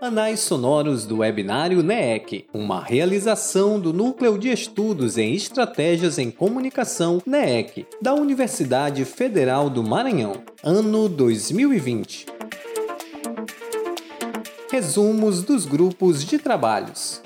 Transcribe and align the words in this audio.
Anais 0.00 0.40
sonoros 0.40 1.06
do 1.06 1.20
webinário 1.20 1.82
NEEC, 1.82 2.46
uma 2.52 2.78
realização 2.82 3.80
do 3.80 3.90
Núcleo 3.90 4.38
de 4.38 4.50
Estudos 4.50 5.16
em 5.16 5.32
Estratégias 5.32 6.18
em 6.18 6.30
Comunicação 6.30 7.22
NEEC, 7.24 7.86
da 8.02 8.12
Universidade 8.12 9.02
Federal 9.06 9.70
do 9.70 9.82
Maranhão, 9.82 10.42
ano 10.62 11.08
2020. 11.08 12.26
Resumos 14.70 15.42
dos 15.42 15.64
grupos 15.64 16.22
de 16.22 16.38
trabalhos. 16.38 17.22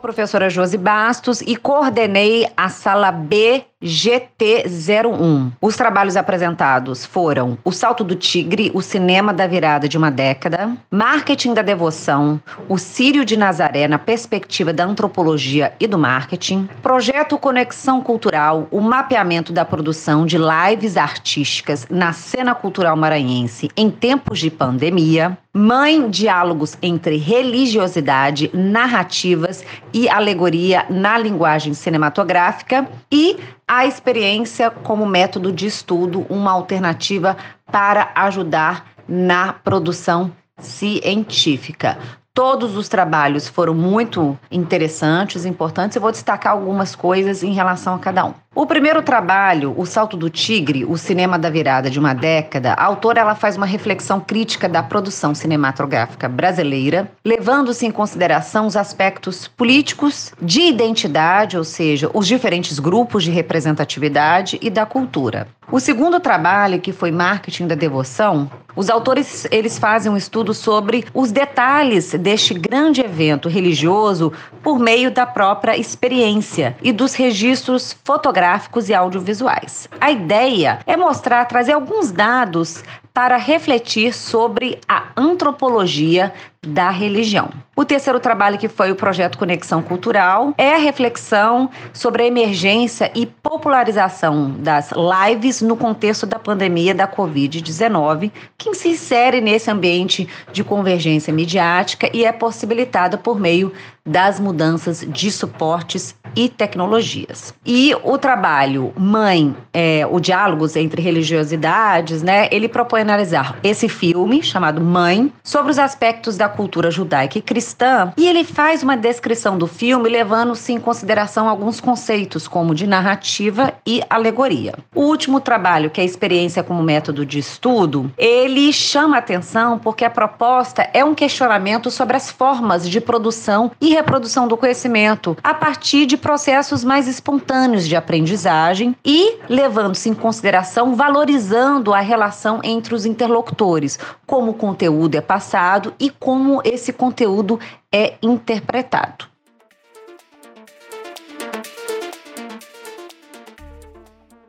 Professora 0.00 0.50
Josi 0.50 0.76
Bastos 0.76 1.40
e 1.42 1.54
coordenei 1.54 2.50
a 2.56 2.68
sala 2.68 3.12
B 3.12 3.64
GT01. 3.82 5.52
Os 5.60 5.76
trabalhos 5.76 6.16
apresentados 6.16 7.04
foram 7.04 7.58
O 7.64 7.72
Salto 7.72 8.04
do 8.04 8.14
Tigre, 8.14 8.70
o 8.74 8.80
cinema 8.80 9.32
da 9.32 9.46
virada 9.46 9.88
de 9.88 9.98
uma 9.98 10.10
década, 10.10 10.70
Marketing 10.90 11.54
da 11.54 11.62
Devoção, 11.62 12.40
o 12.68 12.78
Sírio 12.78 13.24
de 13.24 13.36
Nazaré 13.36 13.88
na 13.88 13.98
perspectiva 13.98 14.72
da 14.72 14.84
antropologia 14.84 15.74
e 15.80 15.86
do 15.86 15.98
marketing, 15.98 16.68
Projeto 16.82 17.38
Conexão 17.38 18.00
Cultural, 18.00 18.68
o 18.70 18.80
mapeamento 18.80 19.52
da 19.52 19.64
produção 19.64 20.24
de 20.24 20.38
lives 20.38 20.96
artísticas 20.96 21.86
na 21.90 22.12
cena 22.12 22.54
cultural 22.54 22.96
maranhense 22.96 23.70
em 23.76 23.90
tempos 23.90 24.38
de 24.38 24.50
pandemia, 24.50 25.36
Mãe, 25.54 26.08
diálogos 26.08 26.78
entre 26.80 27.18
religiosidade, 27.18 28.50
narrativas 28.54 29.62
e 29.92 30.08
alegoria 30.08 30.86
na 30.88 31.18
linguagem 31.18 31.74
cinematográfica 31.74 32.88
e 33.10 33.36
a 33.74 33.86
experiência 33.86 34.70
como 34.70 35.06
método 35.06 35.50
de 35.50 35.64
estudo, 35.66 36.26
uma 36.28 36.52
alternativa 36.52 37.38
para 37.70 38.12
ajudar 38.14 38.84
na 39.08 39.54
produção 39.54 40.30
científica. 40.58 41.96
Todos 42.34 42.76
os 42.76 42.86
trabalhos 42.86 43.48
foram 43.48 43.72
muito 43.72 44.38
interessantes, 44.50 45.46
importantes. 45.46 45.96
Eu 45.96 46.02
vou 46.02 46.12
destacar 46.12 46.52
algumas 46.52 46.94
coisas 46.94 47.42
em 47.42 47.54
relação 47.54 47.94
a 47.94 47.98
cada 47.98 48.26
um. 48.26 48.34
O 48.54 48.66
primeiro 48.66 49.00
trabalho, 49.00 49.72
O 49.78 49.86
Salto 49.86 50.14
do 50.14 50.28
Tigre, 50.28 50.84
o 50.84 50.98
cinema 50.98 51.38
da 51.38 51.48
virada 51.48 51.88
de 51.88 51.98
uma 51.98 52.12
década, 52.12 52.74
a 52.74 52.84
autora 52.84 53.18
ela 53.18 53.34
faz 53.34 53.56
uma 53.56 53.64
reflexão 53.64 54.20
crítica 54.20 54.68
da 54.68 54.82
produção 54.82 55.34
cinematográfica 55.34 56.28
brasileira, 56.28 57.10
levando-se 57.24 57.86
em 57.86 57.90
consideração 57.90 58.66
os 58.66 58.76
aspectos 58.76 59.48
políticos, 59.48 60.34
de 60.40 60.60
identidade, 60.60 61.56
ou 61.56 61.64
seja, 61.64 62.10
os 62.12 62.26
diferentes 62.26 62.78
grupos 62.78 63.24
de 63.24 63.30
representatividade 63.30 64.58
e 64.60 64.68
da 64.68 64.84
cultura. 64.84 65.48
O 65.70 65.80
segundo 65.80 66.20
trabalho, 66.20 66.78
que 66.78 66.92
foi 66.92 67.10
Marketing 67.10 67.66
da 67.66 67.74
Devoção, 67.74 68.50
os 68.76 68.90
autores 68.90 69.46
eles 69.50 69.78
fazem 69.78 70.12
um 70.12 70.16
estudo 70.16 70.52
sobre 70.52 71.06
os 71.14 71.32
detalhes 71.32 72.12
deste 72.12 72.52
grande 72.52 73.00
evento 73.00 73.48
religioso 73.48 74.32
por 74.62 74.78
meio 74.78 75.10
da 75.10 75.24
própria 75.24 75.76
experiência 75.76 76.76
e 76.82 76.92
dos 76.92 77.14
registros 77.14 77.96
fotográficos 78.04 78.41
gráficos 78.42 78.88
e 78.88 78.94
audiovisuais. 78.94 79.88
A 80.00 80.10
ideia 80.10 80.80
é 80.84 80.96
mostrar, 80.96 81.44
trazer 81.44 81.74
alguns 81.74 82.10
dados 82.10 82.82
para 83.12 83.36
refletir 83.36 84.12
sobre 84.14 84.78
a 84.88 85.08
antropologia 85.16 86.32
da 86.64 86.90
religião. 86.90 87.50
O 87.74 87.84
terceiro 87.84 88.20
trabalho, 88.20 88.58
que 88.58 88.68
foi 88.68 88.92
o 88.92 88.94
projeto 88.94 89.36
Conexão 89.36 89.82
Cultural, 89.82 90.54
é 90.56 90.74
a 90.74 90.78
reflexão 90.78 91.68
sobre 91.92 92.22
a 92.22 92.26
emergência 92.26 93.10
e 93.14 93.26
popularização 93.26 94.50
das 94.50 94.90
lives 94.92 95.60
no 95.60 95.76
contexto 95.76 96.24
da 96.24 96.38
pandemia 96.38 96.94
da 96.94 97.08
Covid-19, 97.08 98.30
que 98.56 98.72
se 98.74 98.90
insere 98.90 99.40
nesse 99.40 99.70
ambiente 99.70 100.28
de 100.52 100.62
convergência 100.62 101.32
midiática 101.32 102.08
e 102.12 102.24
é 102.24 102.30
possibilitada 102.30 103.18
por 103.18 103.40
meio 103.40 103.72
das 104.06 104.38
mudanças 104.38 105.04
de 105.08 105.30
suportes 105.30 106.14
e 106.34 106.48
tecnologias. 106.48 107.54
E 107.64 107.94
o 108.02 108.18
trabalho 108.18 108.92
Mãe, 108.96 109.54
é, 109.72 110.06
o 110.10 110.18
diálogos 110.18 110.76
entre 110.76 111.00
religiosidades, 111.00 112.22
né? 112.22 112.48
Ele 112.50 112.68
propõe 112.68 113.01
analisar 113.02 113.58
esse 113.62 113.88
filme 113.88 114.42
chamado 114.42 114.80
Mãe 114.80 115.32
sobre 115.42 115.70
os 115.70 115.78
aspectos 115.78 116.36
da 116.36 116.48
cultura 116.48 116.90
judaica 116.90 117.38
e 117.38 117.42
cristã 117.42 118.12
e 118.16 118.26
ele 118.26 118.44
faz 118.44 118.82
uma 118.82 118.96
descrição 118.96 119.58
do 119.58 119.66
filme 119.66 120.08
levando-se 120.08 120.72
em 120.72 120.80
consideração 120.80 121.48
alguns 121.48 121.80
conceitos 121.80 122.48
como 122.48 122.74
de 122.74 122.86
narrativa 122.86 123.72
e 123.86 124.02
alegoria. 124.08 124.74
O 124.94 125.02
último 125.02 125.40
trabalho, 125.40 125.90
que 125.90 126.00
é 126.00 126.02
a 126.02 126.06
experiência 126.06 126.62
como 126.62 126.82
método 126.82 127.26
de 127.26 127.38
estudo, 127.38 128.10
ele 128.16 128.72
chama 128.72 129.18
atenção 129.18 129.78
porque 129.78 130.04
a 130.04 130.10
proposta 130.10 130.88
é 130.92 131.04
um 131.04 131.14
questionamento 131.14 131.90
sobre 131.90 132.16
as 132.16 132.30
formas 132.30 132.88
de 132.88 133.00
produção 133.00 133.70
e 133.80 133.90
reprodução 133.90 134.46
do 134.48 134.56
conhecimento 134.56 135.36
a 135.42 135.54
partir 135.54 136.06
de 136.06 136.16
processos 136.16 136.84
mais 136.84 137.08
espontâneos 137.08 137.86
de 137.86 137.96
aprendizagem 137.96 138.94
e 139.04 139.38
levando-se 139.48 140.08
em 140.08 140.14
consideração 140.14 140.94
valorizando 140.94 141.92
a 141.92 142.00
relação 142.00 142.60
entre 142.62 142.91
os 142.92 143.06
interlocutores, 143.06 143.98
como 144.26 144.52
o 144.52 144.54
conteúdo 144.54 145.16
é 145.16 145.20
passado 145.20 145.94
e 145.98 146.10
como 146.10 146.62
esse 146.64 146.92
conteúdo 146.92 147.58
é 147.92 148.16
interpretado. 148.22 149.30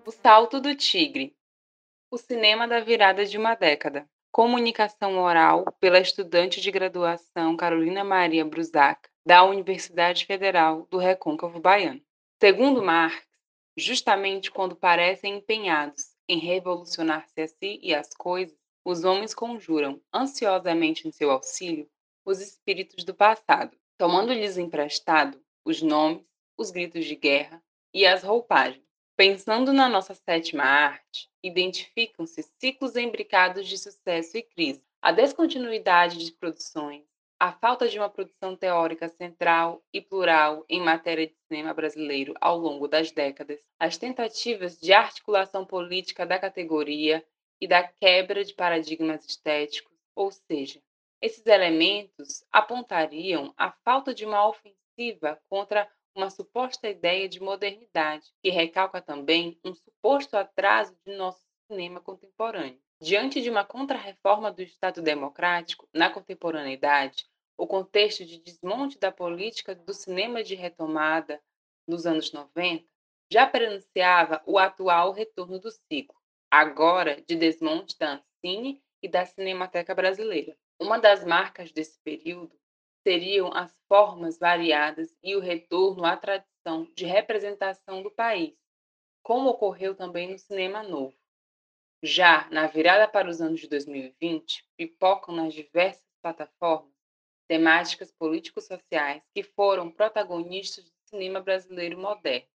O 0.05 0.11
Salto 0.11 0.59
do 0.59 0.75
Tigre 0.75 1.35
O 2.11 2.17
cinema 2.17 2.67
da 2.67 2.79
virada 2.79 3.25
de 3.25 3.37
uma 3.37 3.55
década. 3.55 4.05
Comunicação 4.31 5.19
oral 5.19 5.65
pela 5.79 5.99
estudante 5.99 6.59
de 6.59 6.71
graduação 6.71 7.55
Carolina 7.55 8.03
Maria 8.03 8.43
Brusac, 8.43 9.07
da 9.25 9.43
Universidade 9.43 10.25
Federal 10.25 10.87
do 10.89 10.97
Recôncavo 10.97 11.59
Baiano. 11.59 12.01
Segundo 12.41 12.81
Marx, 12.83 13.23
justamente 13.77 14.51
quando 14.51 14.75
parecem 14.75 15.37
empenhados 15.37 16.12
em 16.27 16.39
revolucionar-se 16.39 17.41
a 17.41 17.47
si 17.47 17.79
e 17.81 17.93
as 17.93 18.13
coisas, 18.13 18.57
os 18.85 19.03
homens 19.03 19.33
conjuram 19.33 20.01
ansiosamente 20.13 21.07
em 21.07 21.11
seu 21.11 21.31
auxílio 21.31 21.89
os 22.25 22.39
espíritos 22.39 23.03
do 23.03 23.13
passado, 23.13 23.77
tomando-lhes 23.97 24.57
emprestado 24.57 25.41
os 25.65 25.81
nomes, 25.81 26.25
os 26.57 26.71
gritos 26.71 27.05
de 27.05 27.15
guerra 27.15 27.61
e 27.93 28.05
as 28.05 28.23
roupagens. 28.23 28.83
Pensando 29.15 29.71
na 29.71 29.87
nossa 29.87 30.15
sétima 30.15 30.63
arte, 30.63 31.29
identificam-se 31.43 32.43
ciclos 32.59 32.95
embricados 32.95 33.67
de 33.67 33.77
sucesso 33.77 34.37
e 34.37 34.41
crise, 34.41 34.83
a 35.01 35.11
descontinuidade 35.11 36.25
de 36.25 36.31
produções, 36.31 37.03
a 37.39 37.51
falta 37.51 37.87
de 37.87 37.99
uma 37.99 38.09
produção 38.09 38.55
teórica 38.55 39.09
central 39.09 39.83
e 39.91 40.01
plural 40.01 40.65
em 40.69 40.81
matéria 40.81 41.27
de 41.27 41.35
cinema 41.47 41.73
brasileiro 41.73 42.33
ao 42.39 42.57
longo 42.57 42.87
das 42.87 43.11
décadas, 43.11 43.59
as 43.79 43.97
tentativas 43.97 44.79
de 44.79 44.93
articulação 44.93 45.65
política 45.65 46.25
da 46.25 46.39
categoria 46.39 47.25
e 47.59 47.67
da 47.67 47.83
quebra 47.83 48.43
de 48.43 48.53
paradigmas 48.53 49.25
estéticos, 49.25 49.97
ou 50.15 50.31
seja, 50.31 50.81
esses 51.21 51.45
elementos 51.45 52.43
apontariam 52.51 53.53
a 53.57 53.71
falta 53.71 54.13
de 54.13 54.25
uma 54.25 54.47
ofensiva 54.47 55.39
contra 55.49 55.89
uma 56.15 56.29
suposta 56.29 56.89
ideia 56.89 57.27
de 57.27 57.41
modernidade, 57.41 58.25
que 58.41 58.49
recalca 58.49 59.01
também 59.01 59.59
um 59.63 59.73
suposto 59.73 60.35
atraso 60.35 60.95
de 61.05 61.15
nosso 61.15 61.41
cinema 61.73 61.99
contemporâneo. 61.99 62.79
Diante 63.01 63.41
de 63.41 63.49
uma 63.49 63.65
contrarreforma 63.65 64.51
do 64.51 64.61
Estado 64.61 65.01
democrático 65.01 65.89
na 65.91 66.09
contemporaneidade, 66.09 67.25
o 67.57 67.65
contexto 67.65 68.23
de 68.23 68.37
desmonte 68.37 68.99
da 68.99 69.11
política 69.11 69.73
do 69.73 69.91
cinema 69.91 70.43
de 70.43 70.53
retomada 70.53 71.41
nos 71.87 72.05
anos 72.05 72.31
90 72.31 72.85
já 73.31 73.47
prenunciava 73.47 74.41
o 74.45 74.59
atual 74.59 75.11
retorno 75.11 75.59
do 75.59 75.71
ciclo, 75.71 76.15
agora 76.51 77.19
de 77.27 77.35
desmonte 77.35 77.97
da 77.97 78.21
Ancine 78.21 78.81
e 79.01 79.07
da 79.07 79.25
Cinemateca 79.25 79.95
Brasileira. 79.95 80.55
Uma 80.79 80.99
das 80.99 81.25
marcas 81.25 81.71
desse 81.71 81.99
período 82.03 82.55
seriam 83.01 83.51
as 83.53 83.75
formas 83.87 84.37
variadas 84.37 85.17
e 85.23 85.35
o 85.35 85.39
retorno 85.39 86.05
à 86.05 86.15
tradição 86.15 86.87
de 86.95 87.05
representação 87.05 88.03
do 88.03 88.11
país, 88.11 88.53
como 89.23 89.49
ocorreu 89.49 89.95
também 89.95 90.31
no 90.31 90.37
cinema 90.37 90.83
novo. 90.83 91.22
Já 92.05 92.49
na 92.49 92.67
virada 92.67 93.07
para 93.07 93.29
os 93.29 93.39
anos 93.39 93.61
de 93.61 93.69
2020, 93.69 94.67
pipocam 94.75 95.33
nas 95.33 95.53
diversas 95.53 96.03
plataformas 96.21 96.91
temáticas 97.47 98.11
político-sociais 98.11 99.23
que 99.33 99.41
foram 99.41 99.89
protagonistas 99.89 100.83
do 100.83 100.91
cinema 101.05 101.39
brasileiro 101.39 101.97
moderno, 101.97 102.49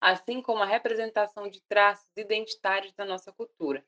assim 0.00 0.40
como 0.40 0.62
a 0.62 0.66
representação 0.66 1.46
de 1.46 1.60
traços 1.68 2.08
identitários 2.16 2.94
da 2.94 3.04
nossa 3.04 3.30
cultura, 3.30 3.84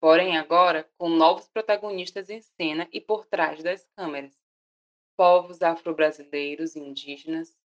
porém 0.00 0.38
agora 0.38 0.88
com 0.96 1.08
novos 1.08 1.48
protagonistas 1.48 2.30
em 2.30 2.40
cena 2.40 2.88
e 2.92 3.00
por 3.00 3.26
trás 3.26 3.60
das 3.60 3.88
câmeras. 3.96 4.38
Povos 5.16 5.62
afro-brasileiros 5.62 6.76
e 6.76 6.78
indígenas, 6.78 7.58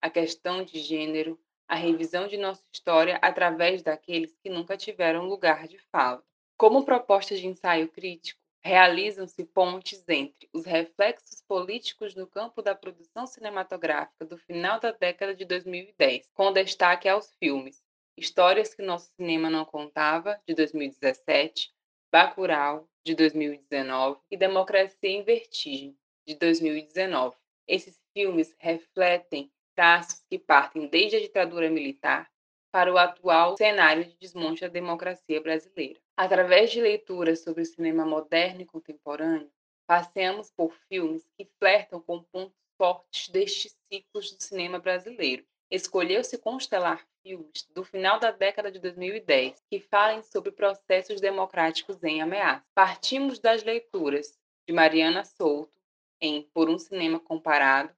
a 0.00 0.08
questão 0.08 0.64
de 0.64 0.78
gênero, 0.78 1.36
a 1.68 1.74
revisão 1.74 2.26
de 2.28 2.36
nossa 2.36 2.62
história 2.72 3.18
através 3.22 3.82
daqueles 3.82 4.36
que 4.42 4.50
nunca 4.50 4.76
tiveram 4.76 5.26
lugar 5.26 5.66
de 5.66 5.78
fala. 5.90 6.22
Como 6.56 6.84
proposta 6.84 7.36
de 7.36 7.46
ensaio 7.46 7.88
crítico, 7.88 8.40
realizam-se 8.64 9.44
pontes 9.44 10.04
entre 10.08 10.48
os 10.52 10.64
reflexos 10.64 11.42
políticos 11.48 12.14
no 12.14 12.26
campo 12.26 12.62
da 12.62 12.74
produção 12.74 13.26
cinematográfica 13.26 14.24
do 14.24 14.38
final 14.38 14.78
da 14.78 14.92
década 14.92 15.34
de 15.34 15.44
2010, 15.44 16.28
com 16.34 16.52
destaque 16.52 17.08
aos 17.08 17.34
filmes 17.34 17.82
Histórias 18.16 18.74
que 18.74 18.82
Nosso 18.82 19.10
Cinema 19.16 19.48
Não 19.48 19.64
Contava, 19.64 20.38
de 20.46 20.54
2017, 20.54 21.72
Bacurau, 22.12 22.86
de 23.04 23.14
2019 23.14 24.20
e 24.30 24.36
Democracia 24.36 25.08
em 25.08 25.22
Vertigem, 25.22 25.96
de 26.26 26.34
2019. 26.34 27.34
Esses 27.66 27.98
filmes 28.12 28.54
refletem 28.58 29.50
traços 29.74 30.24
que 30.28 30.38
partem 30.38 30.86
desde 30.86 31.16
a 31.16 31.20
ditadura 31.20 31.70
militar 31.70 32.30
para 32.72 32.92
o 32.92 32.96
atual 32.96 33.56
cenário 33.56 34.04
de 34.04 34.16
desmonte 34.16 34.62
da 34.62 34.68
democracia 34.68 35.40
brasileira. 35.40 36.00
Através 36.16 36.70
de 36.70 36.80
leituras 36.80 37.42
sobre 37.42 37.62
o 37.62 37.66
cinema 37.66 38.06
moderno 38.06 38.62
e 38.62 38.66
contemporâneo, 38.66 39.50
passeamos 39.86 40.50
por 40.50 40.74
filmes 40.88 41.28
que 41.36 41.44
flertam 41.58 42.00
com 42.00 42.22
pontos 42.22 42.56
fortes 42.78 43.28
destes 43.28 43.76
ciclos 43.92 44.32
do 44.32 44.42
cinema 44.42 44.78
brasileiro. 44.78 45.44
Escolheu-se 45.70 46.36
constelar 46.38 47.06
filmes 47.22 47.66
do 47.74 47.84
final 47.84 48.18
da 48.18 48.30
década 48.30 48.70
de 48.70 48.78
2010 48.78 49.62
que 49.70 49.80
falem 49.80 50.22
sobre 50.22 50.50
processos 50.50 51.20
democráticos 51.20 52.02
em 52.02 52.20
ameaça. 52.20 52.64
Partimos 52.74 53.38
das 53.38 53.62
leituras 53.62 54.38
de 54.66 54.74
Mariana 54.74 55.24
Souto 55.24 55.78
em 56.20 56.42
Por 56.54 56.68
um 56.68 56.78
Cinema 56.78 57.18
Comparado, 57.18 57.94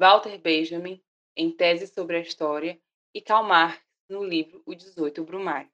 Walter 0.00 0.40
Benjamin 0.40 1.00
em 1.36 1.50
Tese 1.50 1.88
sobre 1.88 2.14
a 2.14 2.20
História 2.20 2.78
e 3.12 3.20
Karl 3.20 3.44
Marx 3.44 3.80
no 4.08 4.22
livro 4.22 4.62
O 4.64 4.72
18 4.72 5.24
Brumário. 5.24 5.68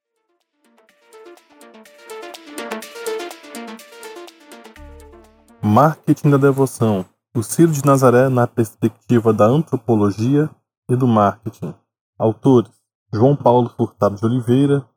Marketing 5.62 6.31
da 6.31 6.38
devoção. 6.38 7.05
O 7.37 7.43
Ciro 7.43 7.71
de 7.71 7.85
Nazaré 7.85 8.31
na 8.31 8.47
perspectiva 8.47 9.31
da 9.31 9.44
antropologia 9.44 10.49
e 10.88 10.97
do 10.97 11.06
marketing. 11.06 11.75
Autores: 12.19 12.73
João 13.12 13.37
Paulo 13.37 13.69
Furtado 13.77 14.17
de 14.17 14.25
Oliveira, 14.25 14.88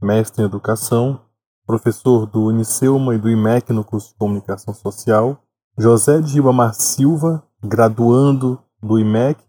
mestre 0.00 0.42
em 0.42 0.46
educação, 0.46 1.20
professor 1.66 2.24
do 2.24 2.46
Uniceuma 2.46 3.14
e 3.14 3.18
do 3.18 3.28
IMEC 3.28 3.74
no 3.74 3.84
curso 3.84 4.08
de 4.08 4.14
comunicação 4.14 4.72
social, 4.72 5.44
José 5.76 6.22
de 6.22 6.32
Ribamar 6.32 6.72
Silva, 6.72 7.46
graduando 7.62 8.58
do 8.82 8.98
IMEC, 8.98 9.42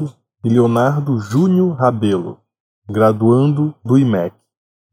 e 0.44 0.50
Leonardo 0.50 1.20
Júnior 1.20 1.76
Rabelo, 1.76 2.40
graduando 2.90 3.76
do 3.86 3.98
IMEC, 3.98 4.36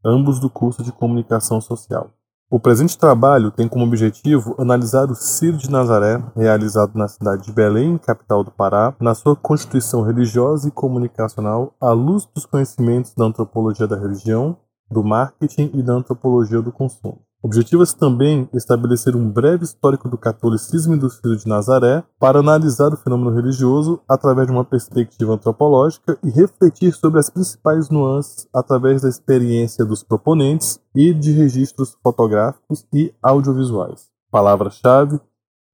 ambos 0.05 0.39
do 0.39 0.49
curso 0.49 0.83
de 0.83 0.91
comunicação 0.91 1.59
social. 1.59 2.11
O 2.51 2.59
presente 2.59 2.97
trabalho 2.97 3.51
tem 3.51 3.67
como 3.67 3.85
objetivo 3.85 4.55
analisar 4.57 5.11
o 5.11 5.15
Ciro 5.15 5.57
de 5.57 5.69
Nazaré, 5.69 6.23
realizado 6.35 6.95
na 6.95 7.07
cidade 7.07 7.43
de 7.43 7.51
Belém, 7.51 7.97
capital 7.97 8.43
do 8.43 8.49
Pará, 8.49 8.95
na 8.99 9.13
sua 9.13 9.35
constituição 9.35 10.01
religiosa 10.01 10.67
e 10.67 10.71
comunicacional 10.71 11.75
à 11.79 11.91
luz 11.91 12.25
dos 12.25 12.47
conhecimentos 12.47 13.13
da 13.15 13.25
antropologia 13.25 13.87
da 13.87 13.95
religião, 13.95 14.57
do 14.89 15.03
marketing 15.03 15.69
e 15.75 15.83
da 15.83 15.93
antropologia 15.93 16.61
do 16.61 16.71
consumo. 16.71 17.21
Objetiva-se 17.41 17.97
também 17.97 18.49
estabelecer 18.53 19.15
um 19.15 19.29
breve 19.31 19.63
histórico 19.63 20.09
do 20.09 20.17
catolicismo 20.17 20.95
e 20.95 21.09
Filho 21.09 21.37
de 21.37 21.47
Nazaré 21.47 22.03
para 22.19 22.39
analisar 22.39 22.93
o 22.93 22.97
fenômeno 22.97 23.33
religioso 23.33 24.01
através 24.09 24.47
de 24.47 24.51
uma 24.51 24.65
perspectiva 24.65 25.33
antropológica 25.33 26.19
e 26.21 26.29
refletir 26.29 26.93
sobre 26.93 27.17
as 27.17 27.29
principais 27.29 27.89
nuances 27.89 28.45
através 28.53 29.03
da 29.03 29.07
experiência 29.07 29.85
dos 29.85 30.03
proponentes 30.03 30.81
e 30.93 31.13
de 31.13 31.31
registros 31.31 31.97
fotográficos 32.03 32.85
e 32.93 33.13
audiovisuais. 33.23 34.09
Palavra-chave: 34.29 35.17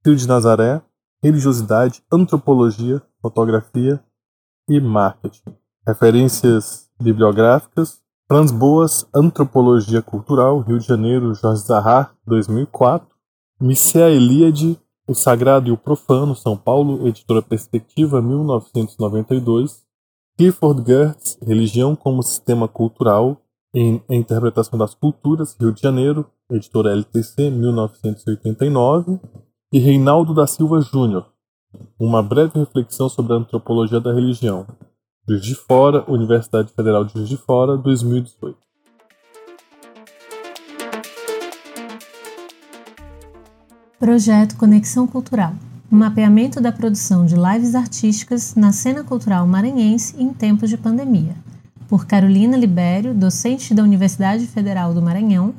Filho 0.03 0.15
de 0.15 0.27
Nazaré, 0.27 0.83
religiosidade, 1.23 2.03
antropologia, 2.13 3.01
fotografia 3.19 3.99
e 4.69 4.79
marketing. 4.79 5.55
Referências 5.87 6.87
bibliográficas 7.01 8.04
Franz 8.27 8.51
Boas, 8.51 9.07
Antropologia 9.13 10.01
Cultural, 10.01 10.59
Rio 10.61 10.79
de 10.79 10.87
Janeiro, 10.87 11.35
Jorge 11.35 11.61
Zahar, 11.61 12.15
2004. 12.25 13.07
Micea 13.61 14.09
Eliade, 14.09 14.79
O 15.07 15.13
Sagrado 15.13 15.69
e 15.69 15.71
o 15.71 15.77
Profano, 15.77 16.35
São 16.35 16.57
Paulo, 16.57 17.07
Editora 17.07 17.43
Perspectiva, 17.43 18.23
1992. 18.23 19.85
Clifford 20.35 20.83
Geertz, 20.83 21.37
Religião 21.39 21.95
como 21.95 22.23
Sistema 22.23 22.67
Cultural 22.67 23.37
em 23.71 24.01
Interpretação 24.09 24.79
das 24.79 24.95
Culturas, 24.95 25.55
Rio 25.59 25.71
de 25.71 25.81
Janeiro, 25.81 26.25
Editora 26.49 26.93
LTC, 26.93 27.51
1989. 27.51 29.19
E 29.71 29.77
Reinaldo 29.77 30.33
da 30.33 30.47
Silva 30.47 30.81
Júnior, 30.81 31.27
Uma 31.99 32.23
breve 32.23 32.57
reflexão 32.57 33.07
sobre 33.07 33.33
a 33.33 33.35
antropologia 33.35 33.99
da 33.99 34.11
religião, 34.11 34.65
Juiz 35.27 35.41
de 35.41 35.55
Fora, 35.55 36.05
Universidade 36.07 36.71
Federal 36.71 37.03
de 37.03 37.13
Juiz 37.13 37.29
de 37.29 37.37
Fora, 37.37 37.75
2018. 37.77 38.57
Projeto 43.99 44.55
Conexão 44.55 45.07
Cultural 45.07 45.53
um 45.91 45.97
mapeamento 45.97 46.59
da 46.59 46.71
produção 46.71 47.25
de 47.25 47.35
lives 47.35 47.75
artísticas 47.75 48.55
na 48.55 48.71
cena 48.71 49.03
cultural 49.03 49.47
maranhense 49.47 50.15
em 50.17 50.33
tempos 50.33 50.69
de 50.69 50.77
pandemia, 50.77 51.35
por 51.87 52.05
Carolina 52.05 52.57
Libério, 52.57 53.13
docente 53.13 53.73
da 53.73 53.83
Universidade 53.83 54.45
Federal 54.47 54.93
do 54.93 55.01
Maranhão, 55.01 55.53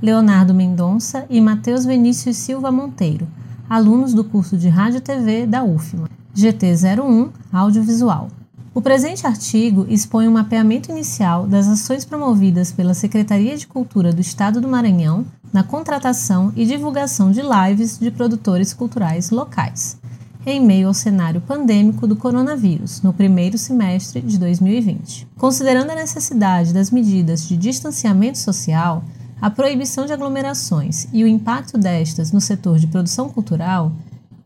Leonardo 0.00 0.54
Mendonça 0.54 1.26
e 1.28 1.40
Matheus 1.40 1.84
Vinícius 1.84 2.36
Silva 2.36 2.72
Monteiro, 2.72 3.28
alunos 3.68 4.14
do 4.14 4.24
curso 4.24 4.56
de 4.56 4.68
Rádio 4.68 4.98
e 4.98 5.00
TV 5.00 5.46
da 5.46 5.62
UFMA, 5.62 6.08
GT01 6.34 7.30
Audiovisual. 7.52 8.28
O 8.74 8.80
presente 8.80 9.26
artigo 9.26 9.84
expõe 9.90 10.26
um 10.26 10.32
mapeamento 10.32 10.90
inicial 10.90 11.46
das 11.46 11.68
ações 11.68 12.06
promovidas 12.06 12.72
pela 12.72 12.94
Secretaria 12.94 13.54
de 13.54 13.66
Cultura 13.66 14.14
do 14.14 14.20
Estado 14.22 14.62
do 14.62 14.68
Maranhão 14.68 15.26
na 15.52 15.62
contratação 15.62 16.50
e 16.56 16.64
divulgação 16.64 17.30
de 17.30 17.42
lives 17.42 17.98
de 17.98 18.10
produtores 18.10 18.72
culturais 18.72 19.28
locais, 19.28 19.98
em 20.46 20.58
meio 20.58 20.88
ao 20.88 20.94
cenário 20.94 21.42
pandêmico 21.42 22.06
do 22.06 22.16
coronavírus, 22.16 23.02
no 23.02 23.12
primeiro 23.12 23.58
semestre 23.58 24.22
de 24.22 24.38
2020. 24.38 25.28
Considerando 25.36 25.90
a 25.90 25.96
necessidade 25.96 26.72
das 26.72 26.90
medidas 26.90 27.46
de 27.46 27.58
distanciamento 27.58 28.38
social, 28.38 29.04
a 29.38 29.50
proibição 29.50 30.06
de 30.06 30.14
aglomerações 30.14 31.08
e 31.12 31.22
o 31.22 31.28
impacto 31.28 31.76
destas 31.76 32.32
no 32.32 32.40
setor 32.40 32.78
de 32.78 32.86
produção 32.86 33.28
cultural, 33.28 33.92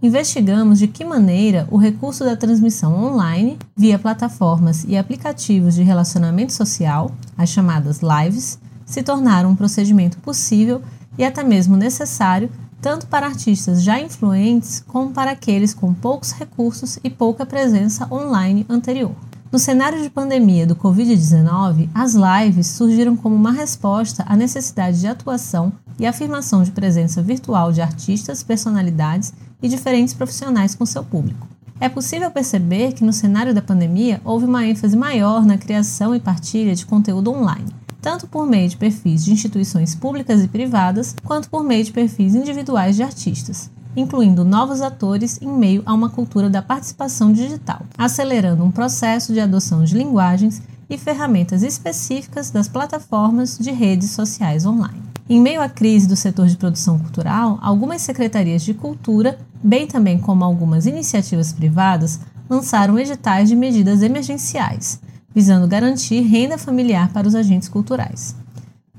investigamos 0.06 0.78
de 0.78 0.86
que 0.86 1.04
maneira 1.04 1.66
o 1.70 1.76
recurso 1.76 2.24
da 2.24 2.36
transmissão 2.36 2.94
online, 3.04 3.58
via 3.76 3.98
plataformas 3.98 4.84
e 4.88 4.96
aplicativos 4.96 5.74
de 5.74 5.82
relacionamento 5.82 6.52
social, 6.52 7.10
as 7.36 7.50
chamadas 7.50 8.00
lives, 8.00 8.58
se 8.84 9.02
tornaram 9.02 9.50
um 9.50 9.56
procedimento 9.56 10.18
possível 10.18 10.80
e 11.18 11.24
até 11.24 11.42
mesmo 11.42 11.76
necessário 11.76 12.50
tanto 12.80 13.06
para 13.06 13.26
artistas 13.26 13.82
já 13.82 14.00
influentes 14.00 14.84
como 14.86 15.10
para 15.10 15.32
aqueles 15.32 15.74
com 15.74 15.92
poucos 15.92 16.32
recursos 16.32 16.98
e 17.02 17.10
pouca 17.10 17.44
presença 17.44 18.06
online 18.12 18.64
anterior. 18.68 19.12
No 19.50 19.58
cenário 19.58 20.02
de 20.02 20.10
pandemia 20.10 20.66
do 20.66 20.76
Covid-19, 20.76 21.88
as 21.94 22.14
lives 22.14 22.66
surgiram 22.66 23.16
como 23.16 23.34
uma 23.34 23.52
resposta 23.52 24.24
à 24.26 24.36
necessidade 24.36 25.00
de 25.00 25.06
atuação 25.06 25.72
e 25.98 26.06
afirmação 26.06 26.62
de 26.62 26.72
presença 26.72 27.22
virtual 27.22 27.72
de 27.72 27.80
artistas, 27.80 28.42
personalidades 28.42 29.32
e 29.62 29.68
diferentes 29.68 30.14
profissionais 30.14 30.74
com 30.74 30.84
seu 30.86 31.04
público. 31.04 31.46
É 31.78 31.88
possível 31.88 32.30
perceber 32.30 32.92
que 32.92 33.04
no 33.04 33.12
cenário 33.12 33.54
da 33.54 33.60
pandemia 33.60 34.20
houve 34.24 34.46
uma 34.46 34.64
ênfase 34.64 34.96
maior 34.96 35.44
na 35.44 35.58
criação 35.58 36.14
e 36.14 36.20
partilha 36.20 36.74
de 36.74 36.86
conteúdo 36.86 37.30
online, 37.30 37.74
tanto 38.00 38.26
por 38.26 38.46
meio 38.46 38.68
de 38.68 38.76
perfis 38.76 39.24
de 39.24 39.32
instituições 39.32 39.94
públicas 39.94 40.42
e 40.42 40.48
privadas, 40.48 41.14
quanto 41.22 41.50
por 41.50 41.62
meio 41.62 41.84
de 41.84 41.92
perfis 41.92 42.34
individuais 42.34 42.96
de 42.96 43.02
artistas, 43.02 43.70
incluindo 43.94 44.44
novos 44.44 44.80
atores 44.80 45.38
em 45.42 45.48
meio 45.48 45.82
a 45.84 45.92
uma 45.92 46.08
cultura 46.08 46.48
da 46.48 46.62
participação 46.62 47.30
digital, 47.30 47.82
acelerando 47.98 48.64
um 48.64 48.70
processo 48.70 49.34
de 49.34 49.40
adoção 49.40 49.84
de 49.84 49.96
linguagens 49.96 50.62
e 50.88 50.96
ferramentas 50.96 51.62
específicas 51.62 52.50
das 52.50 52.68
plataformas 52.68 53.58
de 53.58 53.70
redes 53.70 54.10
sociais 54.10 54.64
online. 54.64 55.02
Em 55.28 55.40
meio 55.40 55.60
à 55.60 55.68
crise 55.68 56.06
do 56.06 56.14
setor 56.14 56.46
de 56.46 56.56
produção 56.56 57.00
cultural, 57.00 57.58
algumas 57.60 58.00
secretarias 58.02 58.62
de 58.62 58.72
cultura, 58.72 59.36
bem 59.60 59.84
também 59.84 60.18
como 60.18 60.44
algumas 60.44 60.86
iniciativas 60.86 61.52
privadas, 61.52 62.20
lançaram 62.48 62.96
editais 62.96 63.48
de 63.48 63.56
medidas 63.56 64.02
emergenciais, 64.02 65.00
visando 65.34 65.66
garantir 65.66 66.20
renda 66.20 66.56
familiar 66.56 67.12
para 67.12 67.26
os 67.26 67.34
agentes 67.34 67.68
culturais. 67.68 68.36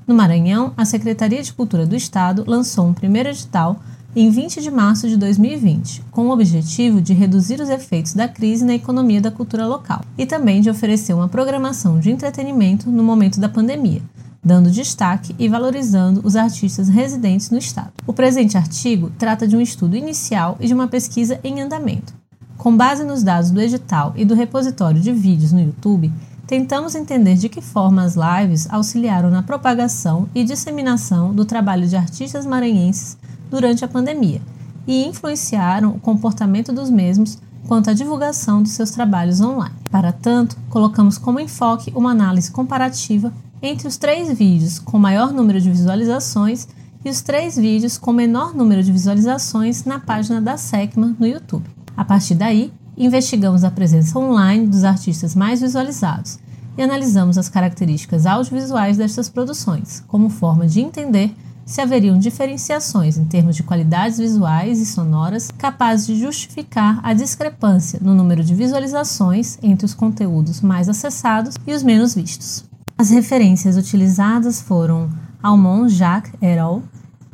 No 0.06 0.14
Maranhão, 0.14 0.74
a 0.76 0.84
Secretaria 0.84 1.42
de 1.42 1.52
Cultura 1.52 1.86
do 1.86 1.96
Estado 1.96 2.44
lançou 2.46 2.86
um 2.86 2.94
primeiro 2.94 3.30
edital 3.30 3.80
em 4.14 4.30
20 4.30 4.60
de 4.60 4.70
março 4.70 5.08
de 5.08 5.16
2020, 5.16 6.02
com 6.10 6.26
o 6.26 6.30
objetivo 6.30 7.00
de 7.00 7.14
reduzir 7.14 7.58
os 7.58 7.70
efeitos 7.70 8.12
da 8.12 8.28
crise 8.28 8.66
na 8.66 8.74
economia 8.74 9.20
da 9.20 9.30
cultura 9.30 9.66
local 9.66 10.02
e 10.18 10.26
também 10.26 10.60
de 10.60 10.68
oferecer 10.68 11.14
uma 11.14 11.28
programação 11.28 11.98
de 11.98 12.10
entretenimento 12.10 12.90
no 12.90 13.02
momento 13.02 13.40
da 13.40 13.48
pandemia, 13.48 14.02
dando 14.44 14.70
destaque 14.70 15.34
e 15.38 15.48
valorizando 15.48 16.20
os 16.24 16.36
artistas 16.36 16.88
residentes 16.88 17.50
no 17.50 17.58
estado. 17.58 17.92
O 18.06 18.12
presente 18.12 18.56
artigo 18.56 19.10
trata 19.18 19.46
de 19.46 19.56
um 19.56 19.60
estudo 19.60 19.96
inicial 19.96 20.56
e 20.60 20.66
de 20.66 20.74
uma 20.74 20.88
pesquisa 20.88 21.38
em 21.42 21.60
andamento. 21.60 22.14
Com 22.56 22.76
base 22.76 23.04
nos 23.04 23.22
dados 23.22 23.50
do 23.50 23.60
edital 23.60 24.12
e 24.16 24.24
do 24.24 24.34
repositório 24.34 25.00
de 25.00 25.12
vídeos 25.12 25.52
no 25.52 25.60
YouTube, 25.60 26.12
tentamos 26.46 26.94
entender 26.94 27.34
de 27.34 27.48
que 27.48 27.60
forma 27.60 28.02
as 28.02 28.16
lives 28.16 28.66
auxiliaram 28.70 29.30
na 29.30 29.42
propagação 29.42 30.28
e 30.34 30.42
disseminação 30.42 31.32
do 31.32 31.44
trabalho 31.44 31.86
de 31.86 31.94
artistas 31.94 32.46
maranhenses 32.46 33.18
durante 33.50 33.84
a 33.84 33.88
pandemia 33.88 34.40
e 34.86 35.06
influenciaram 35.06 35.90
o 35.90 36.00
comportamento 36.00 36.72
dos 36.72 36.88
mesmos 36.88 37.38
quanto 37.66 37.90
à 37.90 37.92
divulgação 37.92 38.62
de 38.62 38.70
seus 38.70 38.90
trabalhos 38.90 39.42
online. 39.42 39.74
Para 39.90 40.10
tanto, 40.10 40.56
colocamos 40.70 41.18
como 41.18 41.38
enfoque 41.38 41.92
uma 41.94 42.10
análise 42.10 42.50
comparativa 42.50 43.30
entre 43.62 43.88
os 43.88 43.96
três 43.96 44.36
vídeos 44.36 44.78
com 44.78 44.98
maior 44.98 45.32
número 45.32 45.60
de 45.60 45.70
visualizações 45.70 46.68
e 47.04 47.10
os 47.10 47.20
três 47.20 47.56
vídeos 47.56 47.96
com 47.96 48.12
menor 48.12 48.54
número 48.54 48.82
de 48.82 48.92
visualizações 48.92 49.84
na 49.84 49.98
página 49.98 50.40
da 50.40 50.56
SECMA 50.56 51.16
no 51.18 51.26
YouTube. 51.26 51.68
A 51.96 52.04
partir 52.04 52.34
daí, 52.34 52.72
investigamos 52.96 53.64
a 53.64 53.70
presença 53.70 54.18
online 54.18 54.66
dos 54.66 54.84
artistas 54.84 55.34
mais 55.34 55.60
visualizados 55.60 56.38
e 56.76 56.82
analisamos 56.82 57.38
as 57.38 57.48
características 57.48 58.26
audiovisuais 58.26 58.96
destas 58.96 59.28
produções, 59.28 60.02
como 60.06 60.28
forma 60.28 60.66
de 60.66 60.80
entender 60.80 61.34
se 61.66 61.82
haveriam 61.82 62.18
diferenciações 62.18 63.18
em 63.18 63.26
termos 63.26 63.54
de 63.54 63.62
qualidades 63.62 64.16
visuais 64.16 64.80
e 64.80 64.86
sonoras 64.86 65.50
capazes 65.58 66.06
de 66.06 66.18
justificar 66.18 66.98
a 67.02 67.12
discrepância 67.12 68.00
no 68.02 68.14
número 68.14 68.42
de 68.42 68.54
visualizações 68.54 69.58
entre 69.62 69.84
os 69.84 69.92
conteúdos 69.92 70.62
mais 70.62 70.88
acessados 70.88 71.56
e 71.66 71.74
os 71.74 71.82
menos 71.82 72.14
vistos. 72.14 72.64
As 73.00 73.10
referências 73.10 73.76
utilizadas 73.76 74.60
foram 74.60 75.08
Almond 75.40 75.94
Jacques 75.94 76.32
al., 76.60 76.82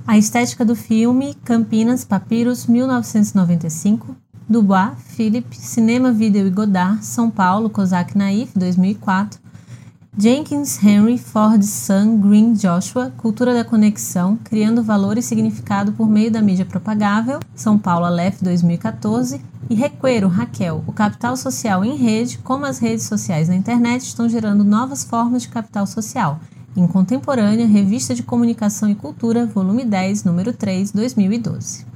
a 0.06 0.18
estética 0.18 0.62
do 0.62 0.76
filme 0.76 1.32
Campinas 1.42 2.04
Papyrus 2.04 2.66
1995, 2.66 4.14
Dubois, 4.46 4.92
Philip, 5.16 5.56
Cinema, 5.56 6.12
Vídeo 6.12 6.46
e 6.46 6.50
Godard, 6.50 7.02
São 7.02 7.30
Paulo, 7.30 7.70
Kozak 7.70 8.14
Naif, 8.14 8.52
2004, 8.54 9.40
Jenkins, 10.18 10.78
Henry, 10.84 11.16
Ford, 11.16 11.64
Sun, 11.64 12.18
Green, 12.18 12.52
Joshua, 12.52 13.10
Cultura 13.16 13.54
da 13.54 13.64
Conexão, 13.64 14.36
Criando 14.44 14.82
Valor 14.82 15.16
e 15.16 15.22
Significado 15.22 15.92
por 15.92 16.06
Meio 16.06 16.30
da 16.30 16.42
Mídia 16.42 16.66
Propagável, 16.66 17.40
São 17.54 17.78
Paulo, 17.78 18.04
Aleph, 18.04 18.42
2014, 18.42 19.40
e 19.68 19.74
Requeiro, 19.74 20.28
Raquel, 20.28 20.84
o 20.86 20.92
capital 20.92 21.36
social 21.36 21.84
em 21.84 21.96
rede, 21.96 22.38
como 22.38 22.66
as 22.66 22.78
redes 22.78 23.06
sociais 23.06 23.48
na 23.48 23.54
internet 23.54 24.02
estão 24.02 24.28
gerando 24.28 24.62
novas 24.62 25.04
formas 25.04 25.42
de 25.42 25.48
capital 25.48 25.86
social, 25.86 26.38
em 26.76 26.86
Contemporânea, 26.86 27.66
Revista 27.66 28.14
de 28.14 28.22
Comunicação 28.22 28.88
e 28.88 28.94
Cultura, 28.94 29.46
volume 29.46 29.84
10, 29.84 30.24
número 30.24 30.52
3, 30.52 30.92
2012. 30.92 31.86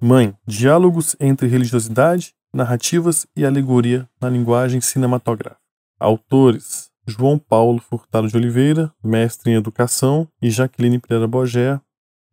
Mãe, 0.00 0.34
diálogos 0.46 1.14
entre 1.20 1.46
religiosidade, 1.46 2.34
narrativas 2.52 3.26
e 3.36 3.44
alegoria 3.44 4.08
na 4.20 4.28
linguagem 4.28 4.80
cinematográfica. 4.80 5.60
Autores: 5.98 6.91
João 7.06 7.38
Paulo 7.38 7.80
Furtado 7.80 8.28
de 8.28 8.36
Oliveira, 8.36 8.92
mestre 9.02 9.50
em 9.50 9.54
educação, 9.54 10.28
e 10.40 10.50
Jaqueline 10.50 11.00
Pereira 11.00 11.26
Bogé, 11.26 11.80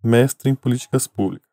mestre 0.03 0.49
em 0.49 0.55
políticas 0.55 1.07
públicas. 1.07 1.49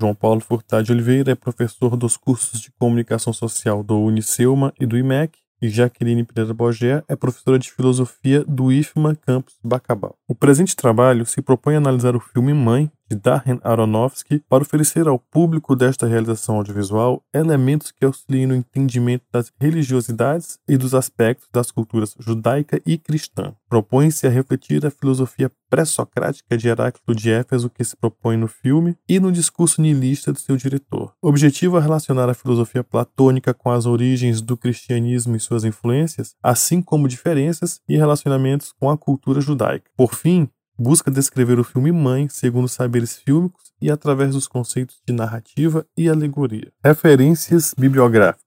João 0.00 0.14
Paulo 0.14 0.40
Furtado 0.40 0.84
de 0.84 0.92
Oliveira 0.92 1.32
é 1.32 1.34
professor 1.34 1.96
dos 1.96 2.16
cursos 2.16 2.60
de 2.60 2.70
comunicação 2.78 3.32
social 3.32 3.82
do 3.82 3.98
Uniceuma 3.98 4.72
e 4.78 4.86
do 4.86 4.96
IMEC 4.96 5.38
e 5.60 5.68
Jaqueline 5.68 6.24
Pereira 6.24 6.54
Bogé 6.54 7.02
é 7.08 7.16
professora 7.16 7.58
de 7.58 7.70
filosofia 7.72 8.44
do 8.44 8.70
IFMA 8.70 9.16
Campus 9.16 9.58
Bacabal. 9.64 10.14
O 10.28 10.34
presente 10.34 10.76
trabalho 10.76 11.26
se 11.26 11.42
propõe 11.42 11.74
a 11.74 11.78
analisar 11.78 12.14
o 12.14 12.20
filme 12.20 12.54
Mãe, 12.54 12.90
de 13.08 13.16
Darren 13.16 13.58
Aronofsky 13.62 14.42
para 14.48 14.62
oferecer 14.62 15.08
ao 15.08 15.18
público 15.18 15.74
desta 15.74 16.06
realização 16.06 16.56
audiovisual 16.56 17.22
elementos 17.34 17.90
que 17.90 18.04
auxiliem 18.04 18.46
no 18.46 18.54
entendimento 18.54 19.24
das 19.32 19.50
religiosidades 19.60 20.58
e 20.68 20.76
dos 20.76 20.94
aspectos 20.94 21.48
das 21.52 21.70
culturas 21.70 22.14
judaica 22.18 22.80
e 22.86 22.98
cristã. 22.98 23.54
Propõe-se 23.68 24.26
a 24.26 24.30
refletir 24.30 24.84
a 24.86 24.90
filosofia 24.90 25.50
pré-socrática 25.68 26.56
de 26.56 26.68
Heráclito 26.68 27.14
de 27.14 27.30
Éfeso 27.30 27.68
que 27.68 27.84
se 27.84 27.96
propõe 27.96 28.36
no 28.36 28.48
filme 28.48 28.96
e 29.08 29.20
no 29.20 29.30
discurso 29.30 29.82
niilista 29.82 30.32
do 30.32 30.38
seu 30.38 30.56
diretor. 30.56 31.12
O 31.22 31.28
objetivo 31.28 31.76
é 31.76 31.80
relacionar 31.80 32.28
a 32.28 32.34
filosofia 32.34 32.82
platônica 32.82 33.52
com 33.52 33.70
as 33.70 33.86
origens 33.86 34.40
do 34.40 34.56
cristianismo 34.56 35.36
e 35.36 35.40
suas 35.40 35.64
influências, 35.64 36.34
assim 36.42 36.80
como 36.80 37.08
diferenças 37.08 37.80
e 37.88 37.96
relacionamentos 37.96 38.72
com 38.72 38.90
a 38.90 38.96
cultura 38.96 39.40
judaica. 39.40 39.90
Por 39.96 40.14
fim, 40.14 40.48
busca 40.78 41.10
descrever 41.10 41.58
o 41.58 41.64
filme 41.64 41.90
Mãe 41.90 42.28
segundo 42.28 42.68
saberes 42.68 43.16
fílmicos 43.16 43.72
e 43.80 43.90
através 43.90 44.32
dos 44.32 44.46
conceitos 44.46 45.00
de 45.06 45.12
narrativa 45.12 45.84
e 45.96 46.08
alegoria. 46.08 46.72
Referências 46.84 47.74
bibliográficas. 47.76 48.44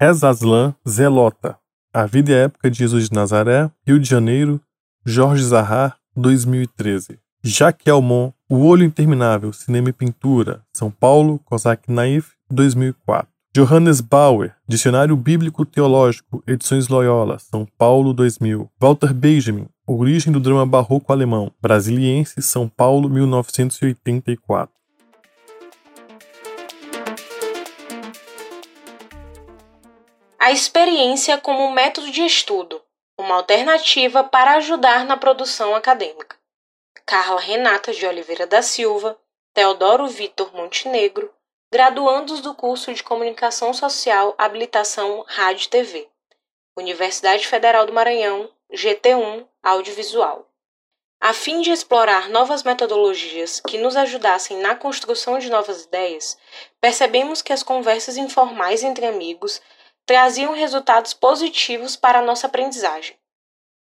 Rezaslan 0.00 0.74
Zelota. 0.88 1.58
A 1.92 2.06
Vida 2.06 2.32
e 2.32 2.34
a 2.34 2.38
Época 2.38 2.70
de 2.70 2.78
Jesus 2.78 3.08
de 3.08 3.14
Nazaré, 3.14 3.70
Rio 3.86 4.00
de 4.00 4.08
Janeiro, 4.08 4.60
Jorge 5.06 5.44
Zahar, 5.44 5.96
2013. 6.16 7.18
Jacques 7.44 7.86
Almon, 7.92 8.32
O 8.48 8.64
Olho 8.64 8.84
Interminável, 8.84 9.52
Cinema 9.52 9.90
e 9.90 9.92
Pintura, 9.92 10.64
São 10.72 10.90
Paulo, 10.90 11.38
Kozak 11.44 11.92
Naif, 11.92 12.32
2004. 12.50 13.28
Johannes 13.54 14.00
Bauer, 14.00 14.56
Dicionário 14.66 15.16
Bíblico 15.16 15.64
Teológico, 15.64 16.42
Edições 16.44 16.88
Loyola, 16.88 17.38
São 17.38 17.64
Paulo, 17.78 18.12
2000. 18.12 18.68
Walter 18.80 19.14
Benjamin, 19.14 19.68
Origem 19.86 20.32
do 20.32 20.40
drama 20.40 20.64
barroco 20.64 21.12
alemão. 21.12 21.52
Brasiliense, 21.60 22.40
São 22.40 22.66
Paulo, 22.66 23.06
1984. 23.06 24.74
A 30.38 30.50
experiência 30.50 31.36
como 31.36 31.70
método 31.70 32.10
de 32.10 32.22
estudo, 32.22 32.80
uma 33.18 33.34
alternativa 33.34 34.24
para 34.24 34.54
ajudar 34.54 35.04
na 35.04 35.18
produção 35.18 35.74
acadêmica. 35.74 36.34
Carla 37.04 37.38
Renata 37.38 37.92
de 37.92 38.06
Oliveira 38.06 38.46
da 38.46 38.62
Silva, 38.62 39.18
Teodoro 39.52 40.06
Vitor 40.06 40.50
Montenegro, 40.54 41.30
graduandos 41.70 42.40
do 42.40 42.54
curso 42.54 42.94
de 42.94 43.02
Comunicação 43.02 43.74
Social 43.74 44.34
Habilitação 44.38 45.26
Rádio 45.28 45.66
e 45.66 45.68
TV. 45.68 46.08
Universidade 46.74 47.46
Federal 47.46 47.84
do 47.84 47.92
Maranhão, 47.92 48.48
GT1 48.74 49.46
Audiovisual. 49.62 50.48
A 51.20 51.32
fim 51.32 51.60
de 51.60 51.70
explorar 51.70 52.28
novas 52.28 52.64
metodologias 52.64 53.60
que 53.60 53.78
nos 53.78 53.96
ajudassem 53.96 54.58
na 54.58 54.74
construção 54.74 55.38
de 55.38 55.48
novas 55.48 55.84
ideias, 55.84 56.36
percebemos 56.80 57.40
que 57.40 57.52
as 57.52 57.62
conversas 57.62 58.16
informais 58.16 58.82
entre 58.82 59.06
amigos 59.06 59.62
traziam 60.04 60.52
resultados 60.52 61.14
positivos 61.14 61.94
para 61.94 62.18
a 62.18 62.22
nossa 62.22 62.48
aprendizagem. 62.48 63.16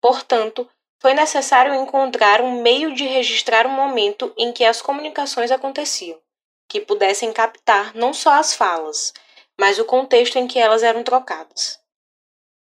Portanto, 0.01 0.69
foi 0.99 1.13
necessário 1.13 1.73
encontrar 1.73 2.41
um 2.41 2.61
meio 2.61 2.93
de 2.93 3.05
registrar 3.05 3.65
o 3.65 3.69
momento 3.69 4.31
em 4.37 4.51
que 4.51 4.65
as 4.65 4.81
comunicações 4.81 5.51
aconteciam, 5.51 6.19
que 6.67 6.81
pudessem 6.81 7.31
captar 7.31 7.95
não 7.95 8.13
só 8.13 8.33
as 8.33 8.53
falas, 8.53 9.13
mas 9.57 9.79
o 9.79 9.85
contexto 9.85 10.37
em 10.37 10.47
que 10.47 10.59
elas 10.59 10.83
eram 10.83 11.01
trocadas. 11.01 11.80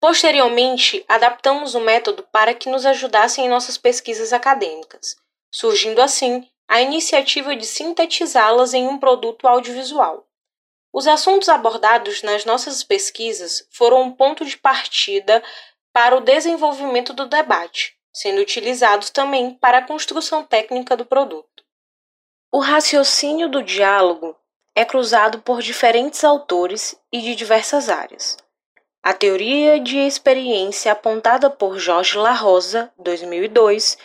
Posteriormente, 0.00 1.04
adaptamos 1.08 1.74
o 1.74 1.80
método 1.80 2.22
para 2.30 2.54
que 2.54 2.68
nos 2.68 2.84
ajudasse 2.84 3.40
em 3.40 3.48
nossas 3.48 3.78
pesquisas 3.78 4.32
acadêmicas, 4.32 5.16
surgindo 5.50 6.00
assim 6.02 6.48
a 6.68 6.80
iniciativa 6.80 7.56
de 7.56 7.64
sintetizá-las 7.64 8.74
em 8.74 8.86
um 8.86 8.98
produto 8.98 9.46
audiovisual. 9.46 10.26
Os 10.92 11.06
assuntos 11.06 11.48
abordados 11.48 12.22
nas 12.22 12.44
nossas 12.44 12.82
pesquisas 12.82 13.66
foram 13.70 14.02
um 14.02 14.12
ponto 14.12 14.44
de 14.44 14.56
partida 14.56 15.42
para 15.92 16.16
o 16.16 16.20
desenvolvimento 16.20 17.12
do 17.12 17.26
debate, 17.26 17.96
sendo 18.12 18.40
utilizados 18.40 19.10
também 19.10 19.54
para 19.54 19.78
a 19.78 19.86
construção 19.86 20.42
técnica 20.42 20.96
do 20.96 21.04
produto. 21.04 21.64
O 22.52 22.58
raciocínio 22.58 23.48
do 23.48 23.62
diálogo 23.62 24.36
é 24.74 24.84
cruzado 24.84 25.40
por 25.40 25.62
diferentes 25.62 26.22
autores 26.24 26.98
e 27.12 27.20
de 27.20 27.34
diversas 27.34 27.88
áreas. 27.88 28.36
A 29.06 29.14
teoria 29.14 29.78
de 29.78 29.98
experiência 29.98 30.90
apontada 30.90 31.48
por 31.48 31.78
Jorge 31.78 32.18
La 32.18 32.32
Rosa, 32.32 32.92
2002, 32.98 33.96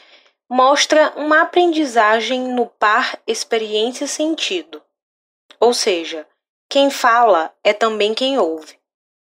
mostra 0.48 1.12
uma 1.16 1.42
aprendizagem 1.42 2.40
no 2.54 2.68
par 2.68 3.20
experiência-sentido. 3.26 4.80
Ou 5.60 5.74
seja, 5.74 6.28
quem 6.70 6.92
fala 6.92 7.52
é 7.64 7.74
também 7.74 8.14
quem 8.14 8.38
ouve. 8.38 8.78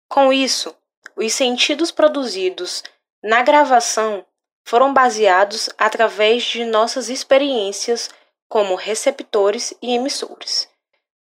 Com 0.10 0.34
isso, 0.34 0.75
os 1.15 1.31
sentidos 1.34 1.91
produzidos 1.91 2.84
na 3.22 3.43
gravação 3.43 4.25
foram 4.65 4.91
baseados 4.91 5.69
através 5.77 6.41
de 6.41 6.65
nossas 6.65 7.07
experiências 7.07 8.10
como 8.50 8.74
receptores 8.74 9.75
e 9.79 9.93
emissores, 9.93 10.67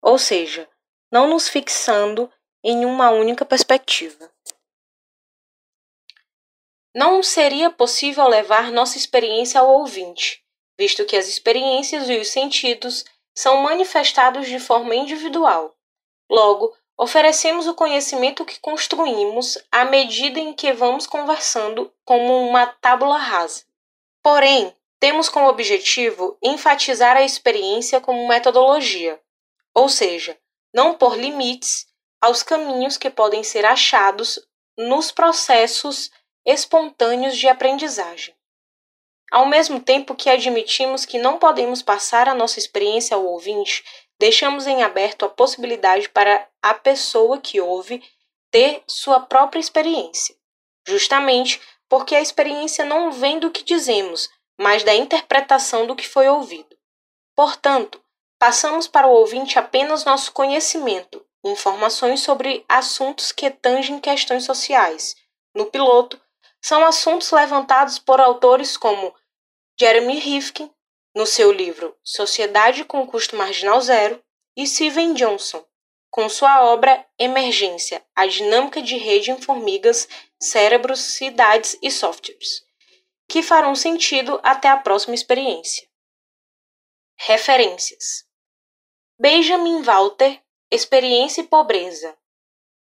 ou 0.00 0.16
seja, 0.16 0.68
não 1.10 1.26
nos 1.26 1.48
fixando 1.48 2.30
em 2.62 2.84
uma 2.84 3.10
única 3.10 3.44
perspectiva. 3.44 4.32
Não 6.94 7.22
seria 7.22 7.70
possível 7.70 8.28
levar 8.28 8.70
nossa 8.70 8.96
experiência 8.96 9.60
ao 9.60 9.68
ouvinte, 9.68 10.44
visto 10.78 11.04
que 11.04 11.16
as 11.16 11.28
experiências 11.28 12.08
e 12.08 12.16
os 12.16 12.28
sentidos 12.28 13.04
são 13.34 13.58
manifestados 13.58 14.46
de 14.46 14.60
forma 14.60 14.94
individual. 14.94 15.76
Logo, 16.30 16.72
oferecemos 16.96 17.66
o 17.66 17.74
conhecimento 17.74 18.44
que 18.44 18.60
construímos 18.60 19.58
à 19.72 19.84
medida 19.84 20.38
em 20.38 20.52
que 20.52 20.72
vamos 20.72 21.06
conversando, 21.06 21.92
como 22.04 22.46
uma 22.46 22.66
tábula 22.66 23.18
rasa. 23.18 23.64
Porém, 24.22 24.74
temos 25.00 25.28
como 25.28 25.48
objetivo 25.48 26.38
enfatizar 26.42 27.16
a 27.16 27.22
experiência 27.22 28.00
como 28.00 28.28
metodologia, 28.28 29.20
ou 29.74 29.88
seja, 29.88 30.38
não 30.72 30.94
pôr 30.94 31.18
limites 31.18 31.86
aos 32.20 32.42
caminhos 32.42 32.96
que 32.96 33.10
podem 33.10 33.42
ser 33.42 33.64
achados 33.64 34.38
nos 34.78 35.10
processos 35.10 36.10
espontâneos 36.44 37.36
de 37.36 37.48
aprendizagem. 37.48 38.34
Ao 39.30 39.46
mesmo 39.46 39.80
tempo 39.80 40.14
que 40.14 40.30
admitimos 40.30 41.04
que 41.04 41.18
não 41.18 41.38
podemos 41.38 41.82
passar 41.82 42.28
a 42.28 42.34
nossa 42.34 42.58
experiência 42.58 43.16
ao 43.16 43.24
ouvinte, 43.24 43.84
deixamos 44.18 44.66
em 44.66 44.82
aberto 44.82 45.24
a 45.24 45.28
possibilidade 45.28 46.08
para 46.08 46.48
a 46.62 46.74
pessoa 46.74 47.38
que 47.38 47.60
ouve 47.60 48.02
ter 48.50 48.82
sua 48.86 49.20
própria 49.20 49.58
experiência, 49.58 50.36
justamente 50.86 51.60
porque 51.88 52.14
a 52.14 52.20
experiência 52.20 52.84
não 52.84 53.10
vem 53.10 53.38
do 53.38 53.50
que 53.50 53.64
dizemos, 53.64 54.28
mas 54.58 54.84
da 54.84 54.94
interpretação 54.94 55.86
do 55.86 55.96
que 55.96 56.06
foi 56.06 56.28
ouvido. 56.28 56.76
Portanto, 57.34 58.00
passamos 58.38 58.86
para 58.86 59.08
o 59.08 59.12
ouvinte 59.12 59.58
apenas 59.58 60.04
nosso 60.04 60.32
conhecimento, 60.32 61.24
informações 61.44 62.20
sobre 62.20 62.64
assuntos 62.68 63.32
que 63.32 63.50
tangem 63.50 63.98
questões 63.98 64.44
sociais. 64.44 65.16
No 65.54 65.66
piloto, 65.66 66.20
são 66.64 66.84
assuntos 66.84 67.30
levantados 67.30 67.98
por 67.98 68.20
autores 68.20 68.76
como 68.76 69.14
Jeremy 69.78 70.18
Rifkin, 70.18 70.70
no 71.14 71.26
seu 71.26 71.52
livro 71.52 71.96
Sociedade 72.02 72.84
com 72.84 73.06
Custo 73.06 73.36
Marginal 73.36 73.80
Zero, 73.80 74.22
e 74.56 74.66
Steven 74.66 75.14
Johnson, 75.14 75.64
com 76.10 76.28
sua 76.28 76.64
obra 76.64 77.06
Emergência: 77.18 78.02
A 78.14 78.26
Dinâmica 78.26 78.80
de 78.80 78.96
Rede 78.96 79.30
em 79.30 79.40
Formigas, 79.40 80.08
Cérebros, 80.40 81.00
Cidades 81.00 81.76
e 81.82 81.90
Softwares 81.90 82.64
que 83.28 83.42
farão 83.42 83.74
sentido 83.74 84.38
até 84.42 84.68
a 84.68 84.76
próxima 84.76 85.14
experiência. 85.14 85.88
Referências: 87.16 88.24
Benjamin 89.18 89.82
Walter, 89.82 90.42
Experiência 90.70 91.40
e 91.42 91.46
Pobreza. 91.46 92.16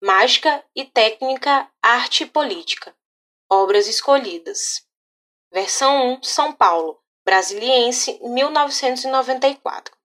Mágica 0.01 0.63
e 0.75 0.84
Técnica, 0.84 1.72
Arte 1.82 2.24
e 2.24 2.27
Política. 2.27 2.94
Obras 3.50 3.88
escolhidas. 3.88 4.85
Versão 5.51 6.13
1, 6.13 6.23
São 6.23 6.51
Paulo, 6.53 7.00
Brasiliense, 7.25 8.19
1994. 8.23 9.95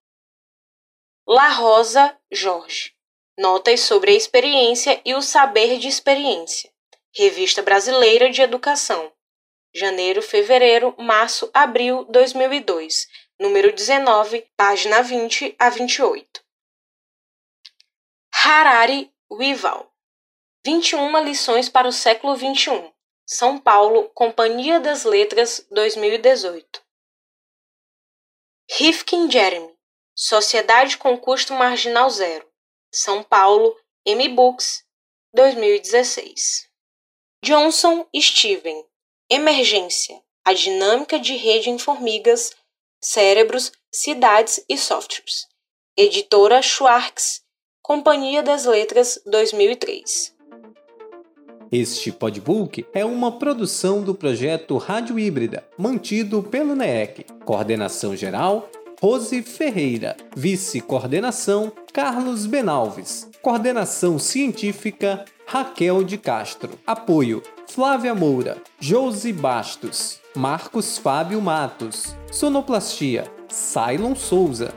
La 1.26 1.48
Rosa, 1.48 2.18
Jorge. 2.30 2.94
Notas 3.38 3.80
sobre 3.80 4.12
a 4.12 4.14
experiência 4.14 5.00
e 5.04 5.14
o 5.14 5.22
saber 5.22 5.78
de 5.78 5.88
experiência. 5.88 6.72
Revista 7.14 7.62
Brasileira 7.62 8.30
de 8.30 8.42
Educação 8.42 9.12
janeiro, 9.74 10.22
fevereiro, 10.22 10.94
março, 10.98 11.50
abril 11.52 12.04
2002, 12.04 13.06
número 13.38 13.72
19, 13.72 14.46
página 14.56 15.02
20 15.02 15.54
a 15.58 15.70
28. 15.70 16.42
Harari 18.44 19.12
Wival 19.30 19.92
21 20.64 21.22
lições 21.22 21.68
para 21.68 21.88
o 21.88 21.92
século 21.92 22.36
XXI. 22.36 22.92
São 23.30 23.58
Paulo, 23.58 24.08
Companhia 24.14 24.80
das 24.80 25.04
Letras, 25.04 25.66
2018. 25.70 26.82
Rifkin 28.70 29.30
Jeremy, 29.30 29.76
Sociedade 30.14 30.96
com 30.96 31.14
Custo 31.18 31.52
Marginal 31.52 32.08
Zero. 32.08 32.50
São 32.90 33.22
Paulo, 33.22 33.78
M-Books, 34.06 34.82
2016. 35.34 36.70
Johnson 37.44 38.08
Steven, 38.18 38.82
Emergência: 39.28 40.24
a 40.42 40.54
dinâmica 40.54 41.18
de 41.18 41.36
rede 41.36 41.68
em 41.68 41.78
formigas, 41.78 42.56
cérebros, 42.98 43.70
cidades 43.92 44.64
e 44.66 44.78
softwares. 44.78 45.46
Editora 45.94 46.62
Schwartz, 46.62 47.44
Companhia 47.82 48.42
das 48.42 48.64
Letras 48.64 49.20
2003. 49.26 50.37
Este 51.70 52.10
podbook 52.10 52.86
é 52.94 53.04
uma 53.04 53.32
produção 53.32 54.02
do 54.02 54.14
projeto 54.14 54.78
Rádio 54.78 55.18
Híbrida, 55.18 55.64
mantido 55.76 56.42
pelo 56.42 56.74
NEEC. 56.74 57.26
Coordenação 57.44 58.16
geral: 58.16 58.70
Rose 59.02 59.42
Ferreira. 59.42 60.16
Vice-coordenação: 60.34 61.70
Carlos 61.92 62.46
Benalves. 62.46 63.28
Coordenação 63.42 64.18
científica: 64.18 65.26
Raquel 65.46 66.02
de 66.02 66.16
Castro. 66.16 66.70
Apoio: 66.86 67.42
Flávia 67.68 68.14
Moura, 68.14 68.56
Josi 68.80 69.30
Bastos, 69.30 70.20
Marcos 70.34 70.96
Fábio 70.96 71.42
Matos, 71.42 72.16
Sonoplastia, 72.32 73.30
Cylon 73.46 74.14
Souza, 74.14 74.72